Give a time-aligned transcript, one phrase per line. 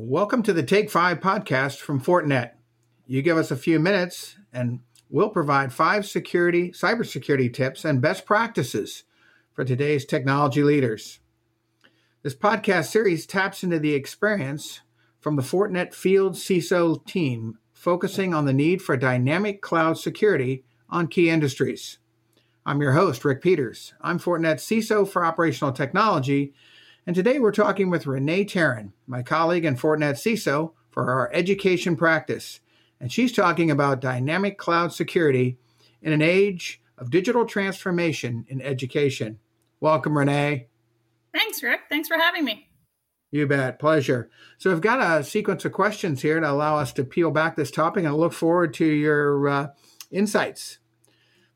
[0.00, 2.52] Welcome to the Take Five podcast from Fortinet.
[3.08, 4.78] You give us a few minutes and
[5.10, 9.02] we'll provide five security, cybersecurity tips and best practices
[9.52, 11.18] for today's technology leaders.
[12.22, 14.82] This podcast series taps into the experience
[15.18, 21.08] from the Fortinet Field CISO team, focusing on the need for dynamic cloud security on
[21.08, 21.98] key industries.
[22.64, 23.94] I'm your host, Rick Peters.
[24.00, 26.54] I'm Fortinet CISO for Operational Technology,
[27.08, 31.96] and today we're talking with Renee Tarrant, my colleague in Fortinet CISO for our education
[31.96, 32.60] practice.
[33.00, 35.56] And she's talking about dynamic cloud security
[36.02, 39.38] in an age of digital transformation in education.
[39.80, 40.66] Welcome, Renee.
[41.32, 41.80] Thanks, Rick.
[41.88, 42.68] Thanks for having me.
[43.30, 43.78] You bet.
[43.78, 44.28] Pleasure.
[44.58, 47.70] So, I've got a sequence of questions here to allow us to peel back this
[47.70, 49.68] topic and I look forward to your uh,
[50.10, 50.76] insights.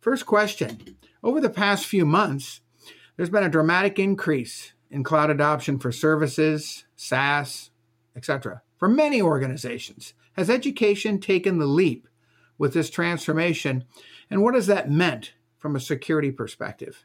[0.00, 2.62] First question Over the past few months,
[3.19, 7.70] there's been a dramatic increase in cloud adoption for services, SaaS,
[8.14, 8.62] etc.
[8.77, 12.06] For many organizations, has education taken the leap
[12.58, 13.84] with this transformation,
[14.30, 17.05] and what has that meant from a security perspective?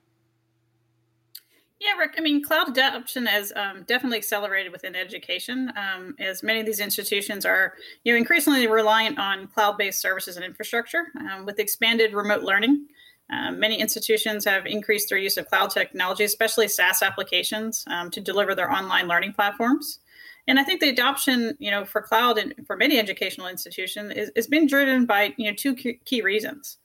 [1.80, 2.16] Yeah, Rick.
[2.18, 6.80] I mean, cloud adoption has um, definitely accelerated within education, um, as many of these
[6.80, 11.06] institutions are, you know, increasingly reliant on cloud-based services and infrastructure.
[11.20, 12.88] Um, with expanded remote learning,
[13.30, 18.22] um, many institutions have increased their use of cloud technology, especially SaaS applications, um, to
[18.22, 20.00] deliver their online learning platforms.
[20.48, 24.32] And I think the adoption, you know, for cloud and for many educational institutions is,
[24.36, 26.78] is being driven by, you know, two key reasons.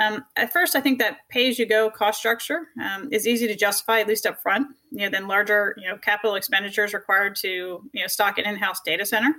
[0.00, 4.06] Um, at first, I think that pay-as-you-go cost structure um, is easy to justify, at
[4.06, 7.48] least up front, you know, than larger, you know, capital expenditures required to,
[7.92, 9.34] you know, stock an in-house data center.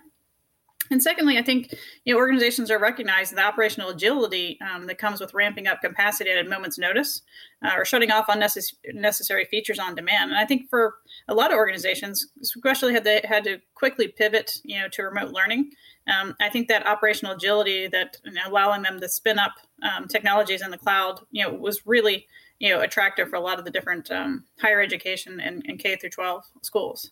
[0.92, 1.74] And secondly, I think
[2.04, 6.32] you know, organizations are recognizing the operational agility um, that comes with ramping up capacity
[6.32, 7.22] at a moment's notice
[7.64, 10.32] uh, or shutting off unnecessary features on demand.
[10.32, 10.96] And I think for
[11.28, 15.32] a lot of organizations, especially had they had to quickly pivot, you know, to remote
[15.32, 15.72] learning,
[16.08, 20.08] um, I think that operational agility that you know, allowing them to spin up um,
[20.08, 22.28] technologies in the cloud, you know, was really
[22.60, 25.96] you know attractive for a lot of the different um, higher education and, and K
[25.96, 27.12] through 12 schools.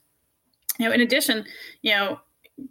[0.80, 1.46] You know, in addition,
[1.82, 2.20] you know,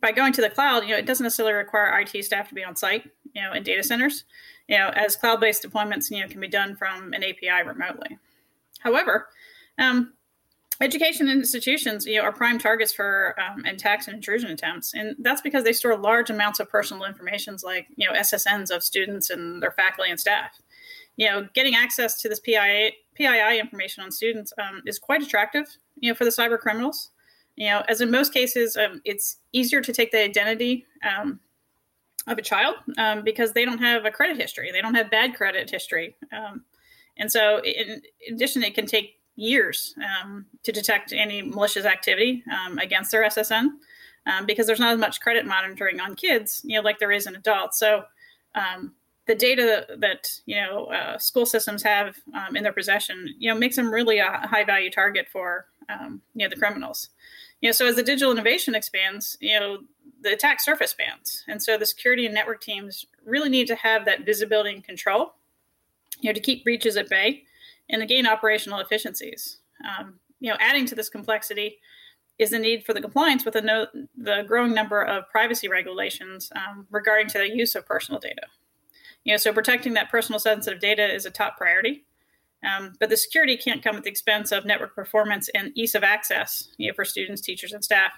[0.01, 2.65] by going to the cloud, you know, it doesn't necessarily require IT staff to be
[2.65, 3.05] on site,
[3.35, 4.25] you know, in data centers,
[4.69, 8.19] you know, as cloud-based deployments, you know, can be done from an API remotely.
[8.81, 9.29] However,
[9.79, 10.13] um,
[10.81, 15.41] education institutions, you know, are prime targets for um, attacks and intrusion attempts, and that's
[15.41, 19.63] because they store large amounts of personal information, like you know, SSNs of students and
[19.63, 20.61] their faculty and staff.
[21.17, 25.67] You know, getting access to this PII, PII information on students um, is quite attractive,
[25.97, 27.11] you know, for the cyber criminals.
[27.57, 31.41] You know, as in most cases, um, it's easier to take the identity um,
[32.27, 34.71] of a child um, because they don't have a credit history.
[34.71, 36.17] They don't have bad credit history.
[36.33, 36.65] Um,
[37.17, 42.79] and so, in, addition, it can take years um, to detect any malicious activity um,
[42.79, 43.69] against their SSN
[44.47, 47.37] because there's not as much credit monitoring on kids, you know, like there is in
[47.37, 47.79] adults.
[47.79, 48.05] So,
[49.27, 53.59] the data that you know uh, school systems have um, in their possession, you know,
[53.59, 57.11] makes them really a high value target for um, you know the criminals
[57.67, 59.79] you know, so as the digital innovation expands, you know,
[60.21, 61.43] the attack surface expands.
[61.49, 65.35] And so the security and network teams really need to have that visibility and control,
[66.21, 67.43] you know, to keep breaches at bay
[67.91, 69.59] and to gain operational efficiencies.
[69.85, 71.79] Um, you know, adding to this complexity
[72.39, 76.53] is the need for the compliance with the, no, the growing number of privacy regulations
[76.55, 78.43] um, regarding to the use of personal data.
[79.25, 82.05] You know, so protecting that personal sensitive data is a top priority.
[82.65, 86.03] Um, but the security can't come at the expense of network performance and ease of
[86.03, 88.13] access you know, for students, teachers, and staff.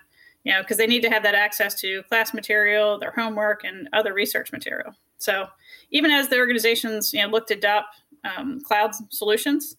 [0.44, 3.88] You know, because they need to have that access to class material, their homework, and
[3.92, 4.94] other research material.
[5.18, 5.48] So
[5.90, 9.76] even as the organizations you know look to adopt um, cloud solutions,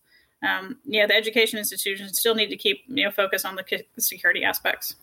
[0.47, 4.95] um, the education institutions still need to keep you know focus on the security aspects.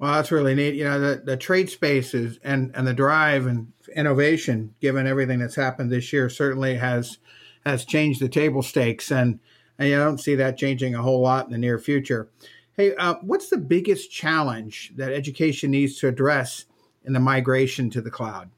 [0.00, 0.76] Well, that's really neat.
[0.76, 5.54] You know, the, the trade spaces and, and the drive and innovation, given everything that's
[5.54, 7.18] happened this year, certainly has
[7.64, 9.38] has changed the table stakes, and,
[9.78, 12.28] and I don't see that changing a whole lot in the near future.
[12.74, 16.66] Hey, uh, what's the biggest challenge that education needs to address
[17.04, 18.50] in the migration to the cloud?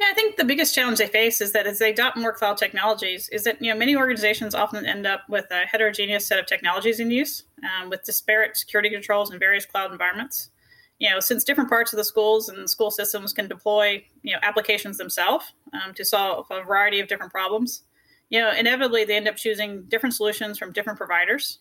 [0.00, 2.56] Yeah, I think the biggest challenge they face is that as they adopt more cloud
[2.56, 6.46] technologies, is that you know many organizations often end up with a heterogeneous set of
[6.46, 10.50] technologies in use, um, with disparate security controls in various cloud environments
[10.98, 14.38] you know, since different parts of the schools and school systems can deploy, you know,
[14.42, 17.82] applications themselves um, to solve a variety of different problems,
[18.30, 21.60] you know, inevitably they end up choosing different solutions from different providers.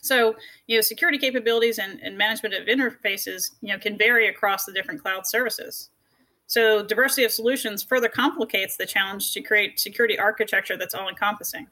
[0.00, 0.36] So,
[0.66, 4.72] you know, security capabilities and, and management of interfaces, you know, can vary across the
[4.72, 5.88] different cloud services.
[6.46, 11.66] So, diversity of solutions further complicates the challenge to create security architecture that's all encompassing.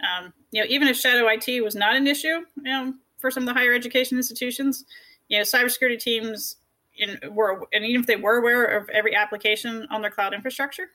[0.00, 3.42] Um, you know, even if shadow IT was not an issue, you know, for some
[3.42, 4.84] of the higher education institutions.
[5.30, 6.56] You know, cybersecurity teams
[6.98, 10.90] in, were, and even if they were aware of every application on their cloud infrastructure,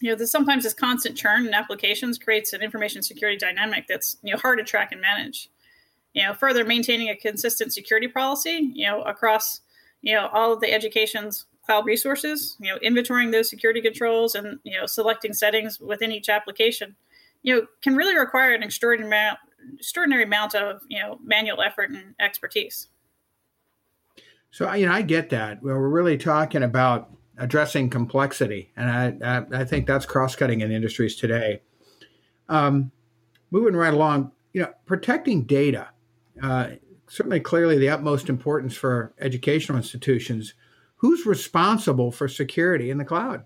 [0.00, 4.32] you know, sometimes this constant churn in applications creates an information security dynamic that's you
[4.32, 5.48] know hard to track and manage.
[6.12, 9.60] You know, further maintaining a consistent security policy, you know, across
[10.02, 14.58] you know all of the education's cloud resources, you know, inventorying those security controls and
[14.64, 16.94] you know selecting settings within each application,
[17.42, 19.38] you know, can really require an extraordinary amount,
[19.78, 22.88] extraordinary amount of you know manual effort and expertise.
[24.50, 25.62] So you know, I get that.
[25.62, 28.90] Well, we're really talking about addressing complexity, and
[29.22, 31.62] I I, I think that's cross cutting in industries today.
[32.48, 32.92] Um,
[33.50, 35.88] moving right along, you know, protecting data.
[36.42, 36.68] Uh,
[37.08, 40.54] certainly, clearly, the utmost importance for educational institutions.
[41.00, 43.44] Who's responsible for security in the cloud?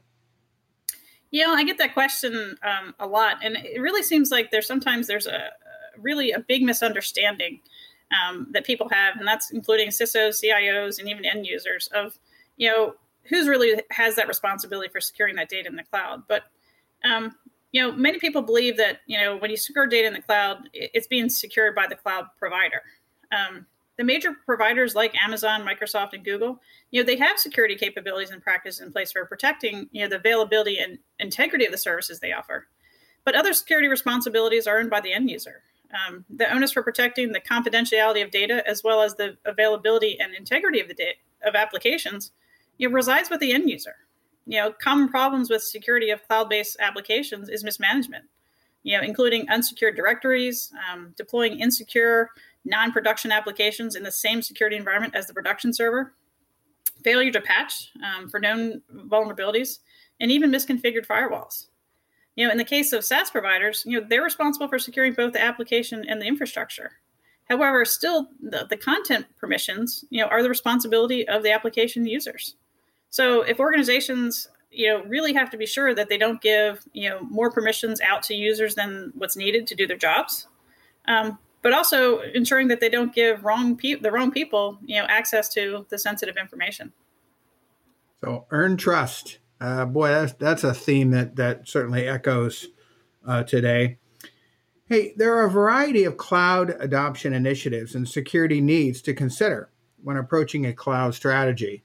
[1.32, 5.06] Know, I get that question um, a lot, and it really seems like there's sometimes
[5.06, 5.50] there's a
[5.98, 7.60] really a big misunderstanding
[8.10, 12.18] um, that people have, and that's including CISOs, CIOs, and even end users of
[12.56, 16.22] you know who's really has that responsibility for securing that data in the cloud.
[16.28, 16.44] But
[17.04, 17.34] um,
[17.72, 20.68] you know, many people believe that you know when you secure data in the cloud,
[20.72, 22.82] it's being secured by the cloud provider.
[23.32, 23.66] Um,
[23.96, 26.58] the major providers like Amazon, Microsoft, and Google,
[26.90, 30.16] you know, they have security capabilities and practices in place for protecting you know the
[30.16, 32.66] availability and integrity of the services they offer.
[33.24, 35.62] But other security responsibilities are earned by the end user.
[35.92, 40.34] Um, the onus for protecting the confidentiality of data as well as the availability and
[40.34, 42.32] integrity of the data of applications
[42.88, 43.96] know, resides with the end user.
[44.46, 48.24] You know, common problems with security of cloud-based applications is mismanagement.
[48.82, 52.30] You know, including unsecured directories, um, deploying insecure
[52.64, 56.14] non-production applications in the same security environment as the production server,
[57.02, 59.80] failure to patch um, for known vulnerabilities,
[60.18, 61.66] and even misconfigured firewalls.
[62.40, 65.34] You know, in the case of SaaS providers, you know, they're responsible for securing both
[65.34, 66.92] the application and the infrastructure.
[67.50, 72.56] However, still the, the content permissions, you know, are the responsibility of the application users.
[73.10, 77.10] So if organizations, you know, really have to be sure that they don't give, you
[77.10, 80.46] know, more permissions out to users than what's needed to do their jobs,
[81.08, 85.04] um, but also ensuring that they don't give wrong pe- the wrong people, you know,
[85.10, 86.94] access to the sensitive information.
[88.22, 89.40] So earn trust.
[89.60, 92.68] Uh, boy, that's that's a theme that that certainly echoes
[93.26, 93.98] uh, today.
[94.86, 99.70] Hey, there are a variety of cloud adoption initiatives and security needs to consider
[100.02, 101.84] when approaching a cloud strategy.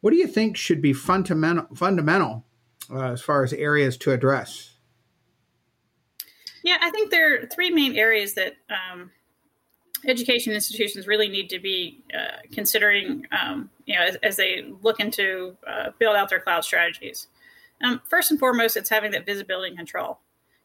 [0.00, 2.44] What do you think should be fundamental, fundamental
[2.92, 4.76] uh, as far as areas to address?
[6.62, 9.10] Yeah, I think there are three main areas that um,
[10.06, 15.00] education institutions really need to be uh, considering, um, you know, as, as, they look
[15.00, 17.28] into uh, build out their cloud strategies.
[17.82, 20.18] Um, first and foremost, it's having that visibility and control.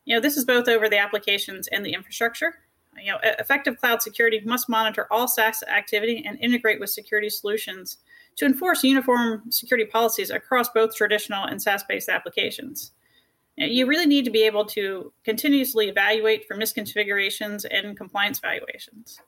[0.05, 2.59] You know, this is both over the applications and the infrastructure.
[3.01, 7.97] You know, effective cloud security must monitor all SaaS activity and integrate with security solutions
[8.37, 12.91] to enforce uniform security policies across both traditional and SaaS based applications.
[13.57, 19.19] You really need to be able to continuously evaluate for misconfigurations and compliance evaluations.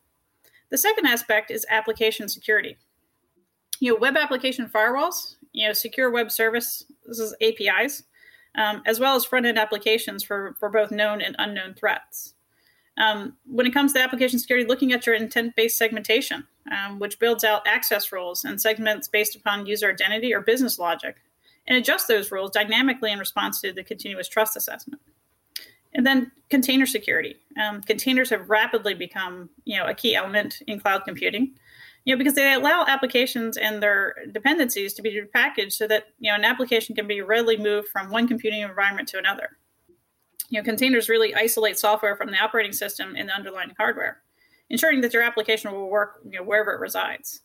[0.70, 2.78] The second aspect is application security.
[3.80, 6.86] You know, web application firewalls, you know, secure web services
[7.42, 8.04] APIs,
[8.56, 12.34] um, as well as front end applications for, for both known and unknown threats.
[12.98, 17.20] Um, when it comes to application security, looking at your intent based segmentation, um, which
[17.20, 21.18] builds out access rules and segments based upon user identity or business logic,
[21.68, 25.02] and adjust those rules dynamically in response to the continuous trust assessment.
[25.94, 27.38] And then container security.
[27.62, 31.56] Um, containers have rapidly become, you know, a key element in cloud computing,
[32.06, 36.32] you know, because they allow applications and their dependencies to be packaged so that you
[36.32, 39.58] know an application can be readily moved from one computing environment to another.
[40.50, 44.22] You know, containers really isolate software from the operating system and the underlying hardware,
[44.70, 47.42] ensuring that your application will work you know, wherever it resides.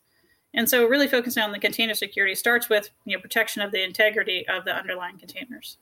[0.54, 3.82] And so, really focusing on the container security starts with you know protection of the
[3.82, 5.78] integrity of the underlying containers.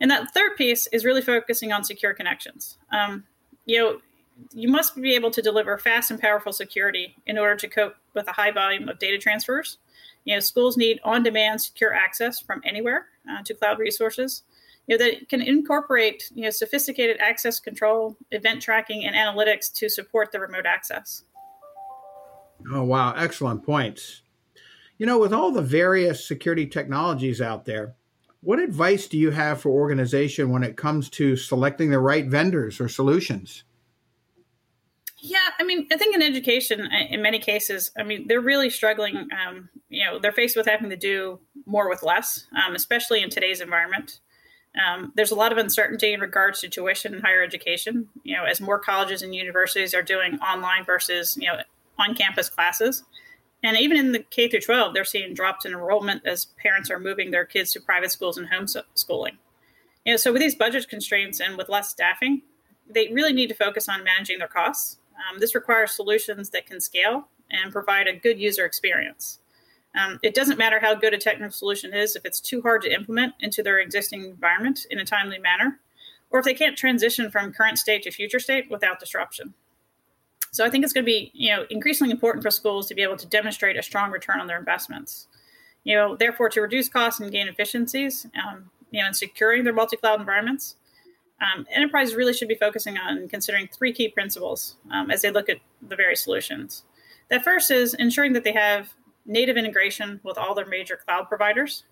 [0.00, 2.78] And that third piece is really focusing on secure connections.
[2.92, 3.24] Um,
[3.66, 3.98] you know,
[4.52, 8.28] you must be able to deliver fast and powerful security in order to cope with
[8.28, 9.78] a high volume of data transfers.
[10.24, 14.42] You know, schools need on-demand secure access from anywhere uh, to cloud resources
[14.88, 19.88] you know, that can incorporate you know sophisticated access control, event tracking, and analytics to
[19.88, 21.24] support the remote access.
[22.72, 24.22] Oh wow, excellent points.
[24.98, 27.94] You know, with all the various security technologies out there,
[28.40, 32.80] what advice do you have for organization when it comes to selecting the right vendors
[32.80, 33.64] or solutions?
[35.20, 39.16] Yeah, I mean, I think in education, in many cases, I mean, they're really struggling.
[39.16, 43.30] Um, you know, they're faced with having to do more with less, um, especially in
[43.30, 44.20] today's environment.
[44.78, 48.08] Um, there's a lot of uncertainty in regards to tuition in higher education.
[48.22, 51.58] You know, as more colleges and universities are doing online versus you know
[51.98, 53.04] on-campus classes,
[53.62, 57.00] and even in the K through 12, they're seeing drops in enrollment as parents are
[57.00, 59.36] moving their kids to private schools and homeschooling.
[60.04, 62.42] You know, so with these budget constraints and with less staffing,
[62.88, 64.98] they really need to focus on managing their costs.
[65.16, 69.40] Um, this requires solutions that can scale and provide a good user experience.
[69.98, 72.94] Um, it doesn't matter how good a technical solution is if it's too hard to
[72.94, 75.80] implement into their existing environment in a timely manner,
[76.30, 79.54] or if they can't transition from current state to future state without disruption.
[80.58, 83.02] So I think it's going to be, you know, increasingly important for schools to be
[83.04, 85.28] able to demonstrate a strong return on their investments.
[85.84, 89.72] You know, therefore, to reduce costs and gain efficiencies, um, you know, in securing their
[89.72, 90.74] multi-cloud environments,
[91.40, 95.48] um, enterprises really should be focusing on considering three key principles um, as they look
[95.48, 96.82] at the various solutions.
[97.30, 98.94] The first is ensuring that they have
[99.26, 101.84] native integration with all their major cloud providers.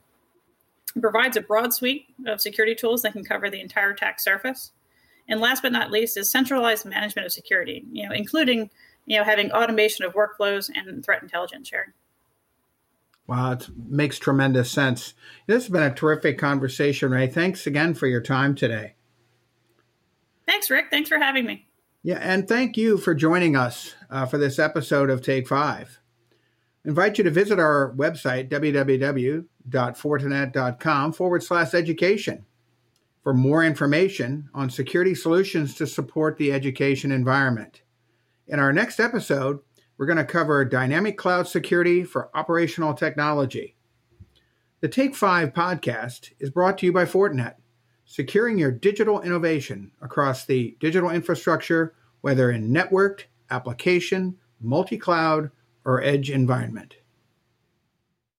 [0.96, 4.72] It provides a broad suite of security tools that can cover the entire attack surface.
[5.28, 8.70] And last but not least is centralized management of security, you know, including
[9.06, 11.92] you know having automation of workflows and threat intelligence sharing.
[13.26, 15.14] Wow, it makes tremendous sense.
[15.46, 17.26] This has been a terrific conversation, Ray.
[17.26, 18.94] Thanks again for your time today.
[20.46, 20.86] Thanks, Rick.
[20.90, 21.66] Thanks for having me.
[22.04, 25.98] Yeah, and thank you for joining us uh, for this episode of Take Five.
[26.84, 32.46] I invite you to visit our website, www.fortinet.com forward slash education,
[33.26, 37.82] for more information on security solutions to support the education environment.
[38.46, 39.58] In our next episode,
[39.98, 43.74] we're going to cover dynamic cloud security for operational technology.
[44.80, 47.54] The Take Five podcast is brought to you by Fortinet
[48.04, 55.50] securing your digital innovation across the digital infrastructure, whether in networked, application, multi cloud,
[55.84, 56.98] or edge environment.